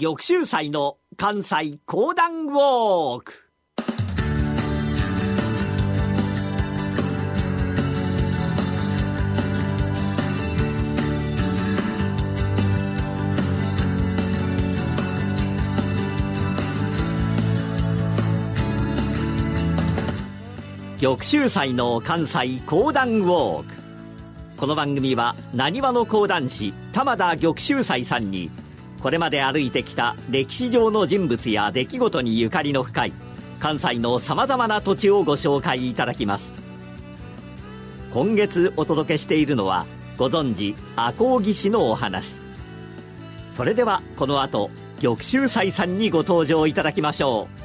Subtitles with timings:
[0.00, 3.34] 玉州祭の関西講談ウォーク。
[20.98, 23.74] 玉州祭の関西講談ウォーク。
[24.56, 28.50] この番組はなにわの講談師玉田玉州祭さんに
[29.02, 33.12] これまで歩いてきた歴史上の人物や出来事にゆかりの深い
[33.58, 36.50] 関西のさまざまな土地をご紹介いただきます。
[38.12, 39.86] 今月お届けしているのは
[40.16, 42.34] ご存知赤穂義士のお話。
[43.56, 47.59] それではこの後玉州斎さんにご登場いただきましょう。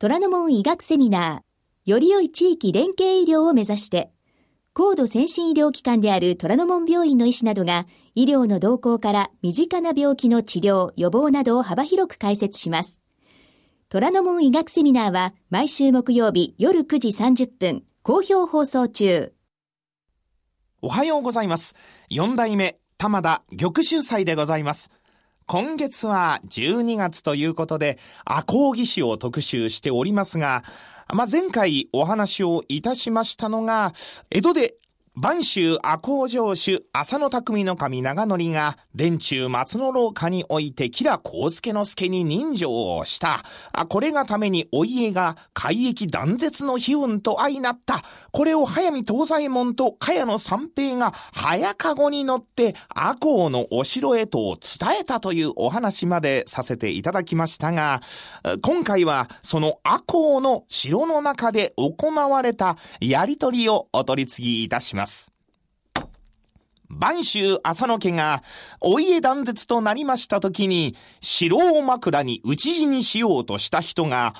[0.00, 4.12] 虎ノ門医学セミナー、より良い地域連携医療を目指して、
[4.72, 13.00] 高度先進医療機関である虎ノ門病院の医師などが、医療の動向から身近な病気の治療、予防などを幅広く解説します。
[13.88, 19.32] 虎ノ門医学セミナーは、毎週木曜日夜9時30分、好評放送中。
[20.80, 21.74] おはようございます。
[22.08, 24.92] 四代目、玉田玉秀祭でございます。
[25.48, 30.62] 今月は12月ということで、赤穂義士を特集しておりますが、
[31.10, 33.94] まあ、前回お話をいたしましたのが、
[34.30, 34.74] 江戸で
[35.20, 43.42] 播州赤穂城主浅野匠の神長則が電柱松の廊下において吉良幸助之助に人情をした。
[43.72, 48.04] あこれがためにお家が海域断絶の悲運と相なった。
[48.30, 58.02] これを早見東西門と茅野三平が早籠に乗って赤穂のお城へと伝えたというお話までさせていただきましたが、
[58.62, 65.07] 今回はその赤穂の城の中で行われたやりとりをお取り次ぎいたします。
[66.90, 68.42] 播州浅野家が
[68.80, 74.34] お家断絶となりました時に城を枕に討ち死にしようとした人が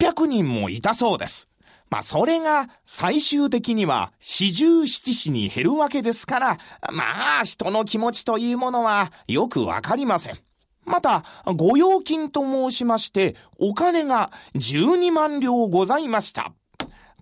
[0.00, 1.48] 800人もいたそうです。
[1.90, 6.58] まあそれが最終的には四十七死に減るわけですから、
[6.92, 10.38] まあ人の気持ちというものはよくわかりません。
[10.86, 16.52] また、御用金と申しまして、お金が12万両ございました。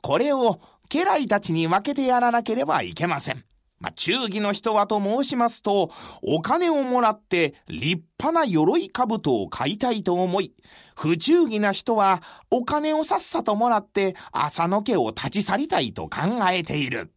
[0.01, 0.61] これを
[0.93, 3.43] 家来たちに分けてやらなければいけません。
[3.81, 10.53] まあ、忠義の人はと申しますと、お金をもらって立派な鎧兜を買いたいと思い、
[10.95, 17.15] 不忠義な人はお金をさっさともらって浅野家を立ち去りたいと考えている。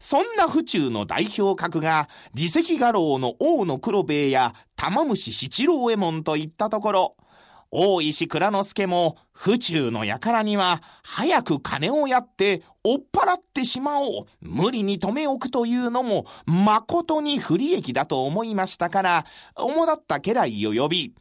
[0.00, 7.16] そんな府中の代表格が、自責画廊の王の黒兵衛や玉虫七郎右衛門といったところ、
[7.76, 14.26] 大石蔵之助も府中の輩には早く金をやって追っ払ってしまおう。
[14.40, 19.24] 無理に止め置くというのも誠に不利益だと思いましたから
[19.56, 21.14] 主だった家来を呼び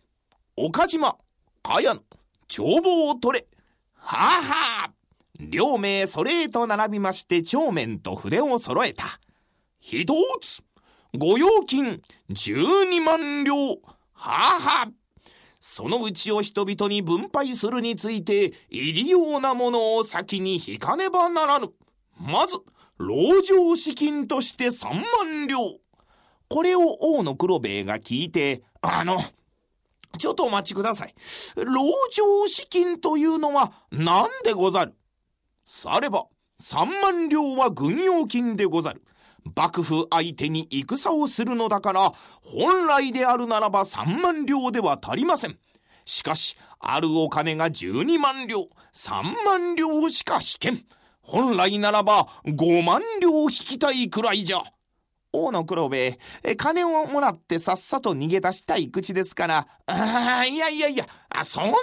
[0.56, 1.18] 岡島
[1.64, 2.00] 茅野
[2.48, 3.48] 帳簿を取れ。
[3.96, 4.92] はあはあ
[5.40, 9.06] 両名それへと並びまして帳面と筆を揃えた。
[9.80, 10.06] 一
[10.40, 10.62] つ
[11.18, 13.56] 御用金12万両。
[14.14, 15.03] はあはあ
[15.66, 21.72] そのうちを人々に分配するについて、入りようなものを先に引かねばならぬ。
[22.20, 22.58] まず、
[22.98, 25.60] 籠城資金として3万両。
[26.50, 29.18] これを王の黒兵衛が聞いて、あの、
[30.18, 31.16] ちょっとお待ちください。
[31.56, 31.72] 籠
[32.12, 34.94] 城資金というのは何でござる？
[35.66, 36.26] されば、
[36.62, 39.02] 3万両は軍用金でござる。
[39.56, 45.58] 幕府相手に戦をするのだから、本来であるならば3万両では足りません。
[46.06, 50.84] しかし、あるお金が12万両、3万両しか引けん。
[51.22, 54.64] 本来ならば5万両引きたいくらいじゃ。
[55.36, 61.08] 大野黒兵衛、金をもらってさっさと逃げ出したい口ですから、ああ、いやいやいや、
[61.44, 61.76] そんなに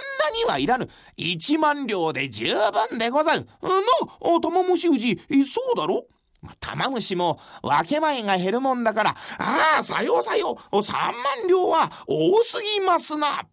[0.47, 0.87] はいらぬ。
[1.17, 2.53] 1万両で十
[2.89, 3.45] 分でござる。
[4.21, 6.05] の、玉虫氏、そうだろ？
[6.41, 13.45] まあ、玉虫も分け前が減るもんだから、ああ、さようさよう、三万両は多すぎますな。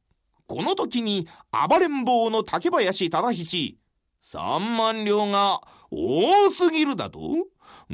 [0.47, 1.29] この時に
[1.69, 3.79] 暴れん坊の竹林忠七、
[4.21, 7.21] 三万両が多すぎるだと？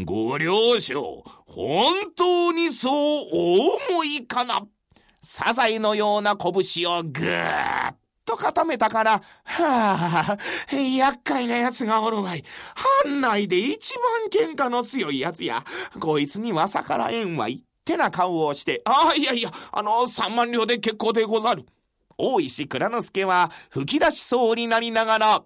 [0.05, 3.29] ご了承、本当にそう
[3.91, 4.63] 思いかな。
[5.21, 6.53] サザエのような拳
[6.89, 7.97] をぐーっ
[8.35, 10.39] と固めたから、は
[10.73, 12.45] あ、厄介な奴がおるわい。
[13.05, 13.95] 藩内で一
[14.33, 15.65] 番喧嘩の強い奴や。
[16.01, 17.63] こいつには逆らえんわい。
[17.63, 21.67] ってな顔をして、ああ、いやいや、あの、三万両で結構でござる。
[22.17, 25.45] 大石蔵之介は吹き出しそうになりながら、うん、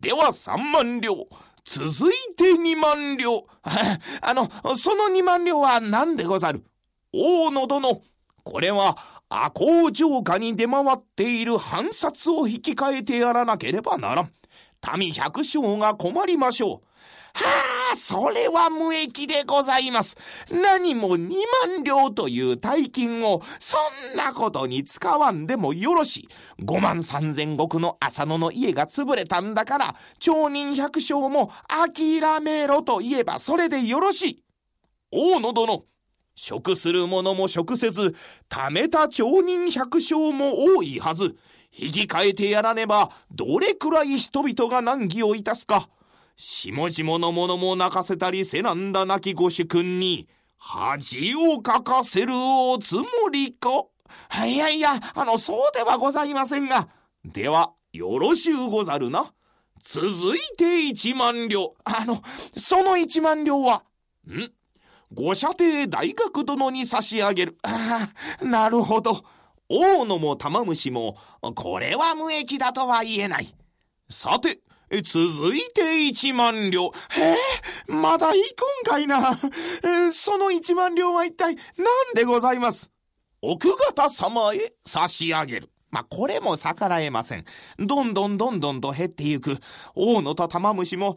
[0.00, 1.28] では3万両。
[1.64, 3.46] 続いて2万両。
[3.62, 6.64] あの、その2万両は何でござる？
[7.12, 8.02] 大野殿。
[8.46, 8.96] これは
[9.28, 14.30] 赤穂城下に出回っている藩札を引き換えてやらなければならん。
[14.96, 16.86] 民百姓が困りましょう。
[17.34, 20.16] はあ、それは無益でございます。
[20.48, 21.28] 何も2
[21.66, 23.76] 万両という大金を、そ
[24.14, 26.28] んなことに使わんでもよろしい。
[26.62, 34.42] 5万3千石の浅野の家が潰れたんだから、町人百姓も諦めろと言えばそれでよろしい。
[35.10, 35.84] 大野殿、
[36.36, 38.14] 食する者も食せず、
[38.48, 41.36] 貯めた町人百姓も多いはず。
[41.76, 45.88] 引き換えてやらねば、どれくらい人々が難儀をいたすか。
[46.36, 50.28] しもじもの者も泣かせたりせなんだ亡きご主君に、
[50.58, 53.84] 恥をかかせるおつもりか
[54.46, 56.88] いやいや、あの、そうではございませんが。
[57.24, 59.32] では、よろしゅうござるな。
[59.82, 60.06] 続
[60.36, 61.74] いて一万両。
[61.84, 62.22] あの、
[62.56, 63.84] その一万両は、
[64.28, 64.52] ん？
[65.12, 67.58] ご舎弟大学殿に差し上げる。
[67.62, 68.08] あ
[68.40, 69.24] あ、なるほど。
[69.68, 71.16] 大野も玉虫も、
[71.54, 73.54] これは無益だとは言えない。
[74.08, 74.60] さて、
[75.02, 76.92] 続いて一万両。
[77.18, 79.38] えー、まだ行くんかいな。
[80.12, 81.64] その一万両は一体何
[82.14, 82.90] でございます？
[83.42, 85.70] 奥方様へ差し上げる。
[85.90, 87.44] まあ、これも逆らえません。
[87.78, 89.58] どんどんどんどんと減ってゆく。
[89.94, 91.16] 大野と玉虫も、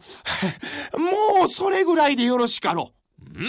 [0.94, 3.38] もうそれぐらいでよろしかろう。
[3.38, 3.46] ん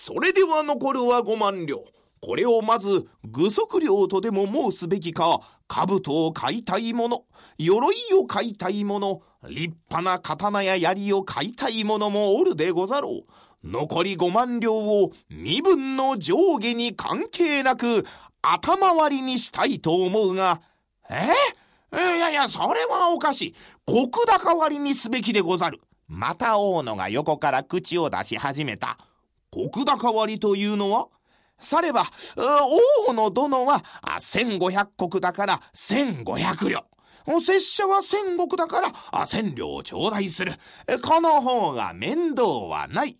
[0.00, 1.84] それでは残るは五万両。
[2.22, 7.24] これをまず、具足料とでも申すべきか、兜を買いたいもの、
[7.58, 13.68] 鎧を買いたいもの、立派な刀や槍を買いたいものもおるでござろう。
[13.68, 18.04] 残り五万両を身分の上下に関係なく
[18.40, 20.60] 頭割りにしたいと思うが、
[21.10, 21.26] え？
[21.92, 23.54] いやいや、それはおかしい。
[23.84, 25.80] 国高割りにすべきでござる。
[26.06, 28.96] また大野が横から口を出し始めた。
[29.70, 31.08] 国高割りというのは？
[31.58, 32.04] されば、
[32.36, 33.82] 大野殿は
[34.20, 36.84] 1500石だから1500両。
[37.40, 38.80] 拙者は千石だか
[39.12, 40.52] ら、千両頂戴する。
[41.02, 43.18] この方が面倒はない。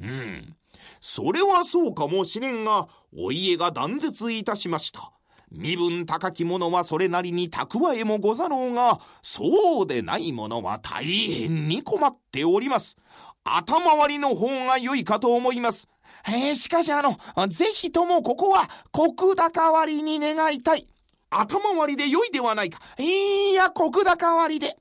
[0.00, 0.54] うん。
[1.00, 5.10] それはそうかもしれんが、お家が断絶いたしました。
[5.50, 12.96] 身分高き者はそれなりに蓄えもござろうが、そうでない者は大変に困っております。
[13.44, 15.88] 頭割りの方が良いかと思います。
[16.26, 17.16] えー、しかしあの、
[17.48, 20.86] ぜひともここは、国高割りに願いたい。
[21.30, 22.80] 頭割りで良いではないか。
[22.98, 24.76] いや、国高割りで。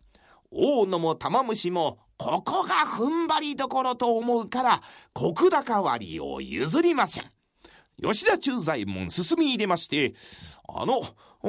[0.51, 4.81] 大野も玉虫も、ここが踏ん張りどころと思うから、
[5.13, 7.31] 国高割りを譲りません。
[8.01, 10.13] 吉田駐在門進み入れまして、
[10.67, 11.01] あの、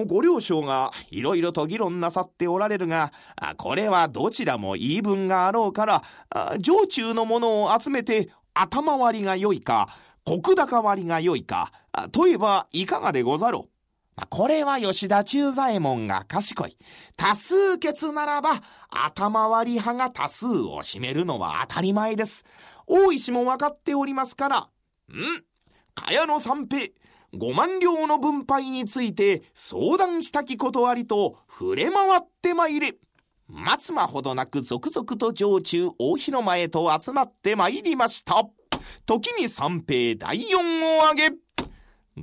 [0.06, 3.12] ご了承がいろいろと議論なさっておられるが、
[3.56, 6.02] これはどちらも言い分があろうから、
[6.60, 9.88] 常駐のものを集めて頭割りが良いか、
[10.24, 11.72] 国高割りが良いか、
[12.12, 13.70] といえばいかがでござろう。
[14.28, 16.76] これは吉田忠左衛門が賢い。
[17.16, 18.60] 多数決ならば、
[18.90, 22.44] 頭割り派が多数を占めるのは当たり前です。
[22.86, 24.68] 大石も分かっておりますから、
[25.10, 25.49] ん？
[25.94, 26.88] 茅野三平、
[27.34, 32.96] 五万両の分配について相談したきことありと触れ回ってまいれ。
[33.48, 38.48] 松間ほどなく続々と城中大広間へと集まってまいりました。
[39.06, 41.36] 時に三平第四を挙げ、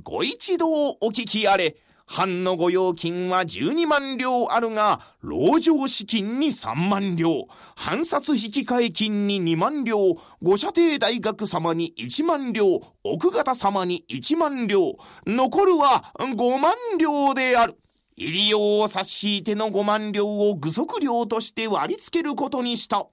[0.02, 1.76] ご一同お聞きあれ。
[2.10, 14.94] 藩の御用金は12万両あるが、籠城資金に3万両、藩札引換金に2万両、御舎弟大学様に1万両、奥方様に1万両、
[15.26, 17.78] 残るは5万両である。
[18.16, 23.06] 入り用を差し引いての5万両を具足料として割り付けることにした。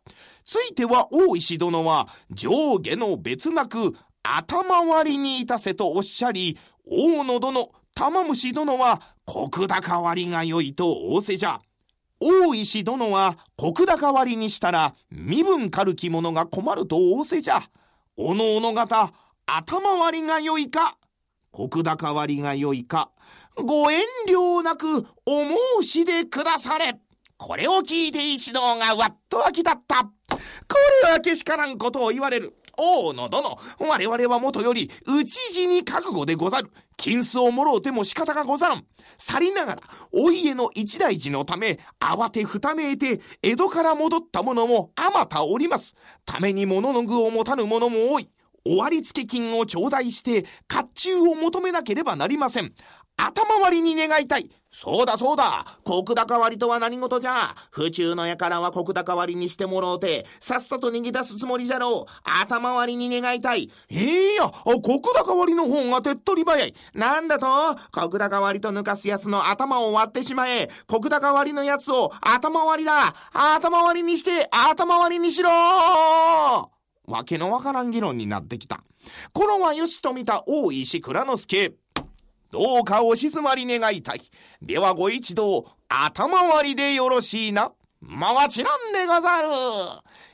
[0.46, 11.62] ついては大石殿は上下の別なく頭割りにいたせとおっしゃり、大野殿、玉虫殿は国高割りが良いと仰せじゃ。
[12.20, 17.62] 大石殿は国高割りにしたら身分軽き者が困ると仰せじゃ。
[18.18, 19.14] おのおの方、
[19.46, 20.98] 頭割りが良いか、
[21.54, 23.12] 国高割りが良いか、
[23.56, 25.44] ご遠慮なくお
[25.82, 27.00] 申し出くだされ。
[27.38, 30.04] これを聞いて石堂がわっと湧き立った。
[30.04, 30.10] こ
[31.06, 32.54] れはけしからんことを言われる。
[32.78, 36.72] 王の殿、我々はもとより、討ち死に覚悟でござる。
[36.98, 38.86] 金子をもろうても仕方がござらん。
[39.18, 45.96] 去りながら、お家の一大事のため、慌てふためいて、江戸から戻った者もあまたおります。
[46.26, 48.30] ために物の具を持たぬ者も多い。
[48.66, 52.74] 終わり付け金を頂戴して、甲冑を求めなければなりません。
[53.18, 54.50] 頭割りに願いたい。
[54.78, 55.66] そうだそうだ。
[55.86, 57.56] 国高割とは何事じゃ。
[57.72, 62.12] 府中のやからは国高割にしてもろうてさっさと逃げ出すつもりじゃろう。
[62.26, 63.72] 頭割りに願いたい。
[63.90, 63.96] い
[64.36, 66.76] や国高割の方が手っ取り早い。
[66.94, 67.48] なんだと？
[67.90, 70.70] 国高割と抜かすやつの頭を割ってしまえ。
[70.88, 73.16] 国高割のやつを頭割りだ。
[73.32, 75.50] 頭割りにして頭割りにしろ。
[75.50, 78.84] わけのわからん議論になってきた。
[79.32, 81.76] このはよしと見た大石蔵之助。
[82.56, 84.22] どうかお静まり願いたい。
[84.62, 87.74] ではご一同、頭割りでよろしいな。
[88.00, 89.50] もちろんでござる。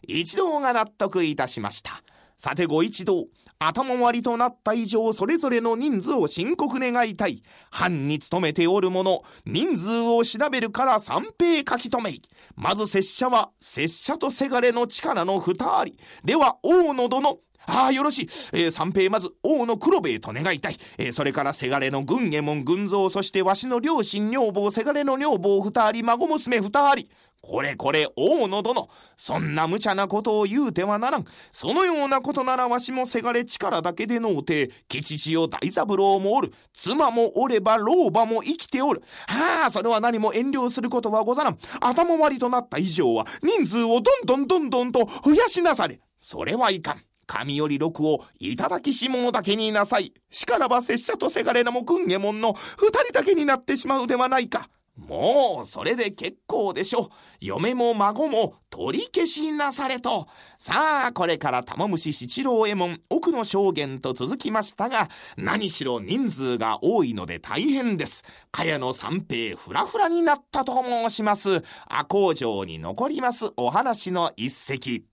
[0.04, 2.04] 一同が納得いたしました。
[2.38, 3.25] さてご一同、
[3.58, 7.42] 頭割りとなった以上、それぞれの人数を申告願いたい。
[7.72, 12.20] 藩に勤めておる者、人数を調べるから三平書き留め。
[12.56, 15.96] まず拙者は、拙者とせがれの力の二人。
[16.24, 17.40] では、大野殿、
[17.74, 18.30] ああ、よろしい。
[18.51, 20.78] えー、三平まず、王の黒兵衛と願いたい。
[20.98, 27.08] えー、それから、せがれの軍右衛門軍蔵、そしてわしの両親女房、せがれの女房二人、孫娘二人。
[27.40, 28.90] これこれ、大野殿。
[29.18, 31.25] そんな無茶なことを言うてはならん。
[31.54, 36.54] そのようなことならわしもせがれ力だけでのうて、吉千代大三郎もおる。
[36.74, 39.01] 妻もおれば老婆も生きておる。
[39.28, 41.58] はあ、それは何も遠慮することはござらん。
[41.80, 46.01] 頭割りとなった以上は、人数をどんどんどんどんと増やしなされ。
[46.20, 47.11] それはいかん。
[47.31, 50.13] 神より禄をいただきし者だけになさい。
[50.29, 54.69] しからば拙者とせがれのも軍右衛門の二人だけになってしまうではないか。
[54.97, 57.09] もう、それで結構でしょ。
[57.39, 60.27] 嫁も孫も取り消しなされと。
[60.57, 65.07] さあ、これから玉虫七郎右衛門、奥の証言と続きましたが、
[65.38, 68.25] 何しろ人数が多いので大変です。
[68.51, 71.63] 茅の三平フラフラになったと申します。
[71.88, 75.05] 赤工場に残りますお話の一席。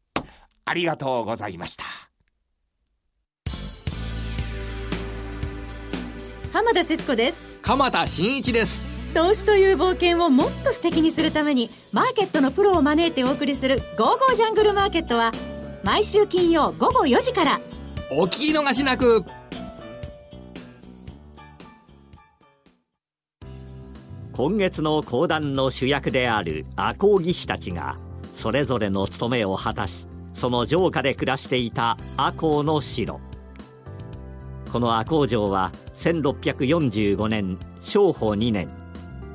[0.65, 2.08] ありがとうございました。
[6.59, 7.61] 浜田節子です。
[7.63, 8.83] 鎌田新一です。
[9.15, 15.31] 投資という冒険をもっと素敵にするためにマーケットのプロを招いてお送りする「ゴーゴージャングルマーケット」は
[15.85, 17.61] 毎週金曜午後4時から。
[18.11, 19.25] お聞き逃しなく。
[24.33, 27.95] 今月の講談の主役である赤穂義士たちが
[28.35, 33.21] それぞれの務めを果たしその城下で暮らしていた赤穂の城
[34.71, 38.69] この赤穂城は1645年正保2年。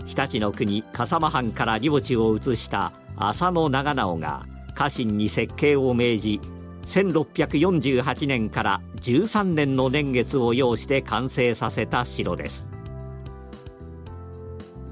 [0.05, 4.43] 日立の国笠間藩から領地を移した浅野長直が
[4.75, 6.41] 家臣に設計を命じ
[6.85, 12.67] 1648年から13年の年月を要して完成させた城です。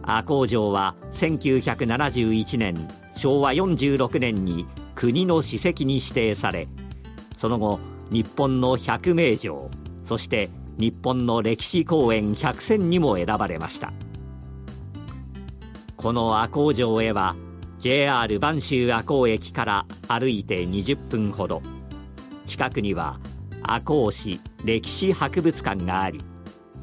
[0.02, 2.76] 赤穂城は1971年
[3.16, 6.68] 昭和46年に国の史跡に指定され
[7.38, 7.80] その後
[8.10, 9.70] 日本の百名城
[10.12, 13.94] そして日本の歴史公園100選にも選ばれました。
[15.96, 17.34] この赤穂城へは
[17.80, 21.62] JR 播州赤穂駅から歩いて20分ほど。
[22.46, 23.22] 近くには
[23.64, 26.20] 赤穂市歴史博物館があり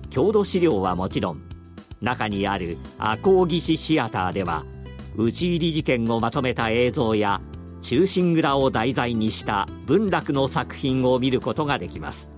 [0.08, 1.42] 郷土資料はもちろん
[2.00, 4.64] 中にある赤穂義士シアターでは
[5.18, 7.42] 討ち入り事件をまとめた映像や
[7.82, 12.38] 忠臣蔵を題材にした文楽の作品を見ることができます。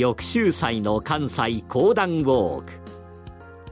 [0.00, 2.72] 翌週祭の関西講談ウォーク。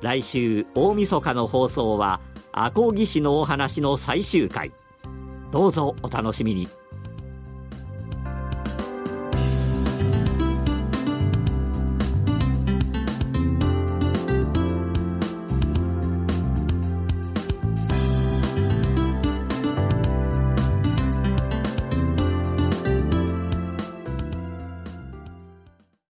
[0.03, 2.21] 来週大晦日の放送は
[2.53, 4.71] 赤穂義士のお話の最終回。
[5.51, 6.69] どうぞお楽しみに。